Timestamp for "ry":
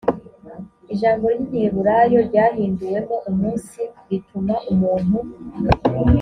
1.33-1.39